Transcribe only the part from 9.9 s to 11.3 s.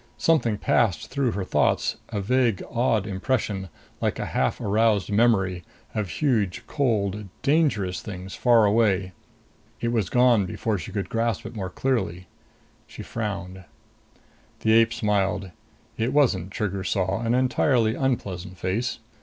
was gone before she could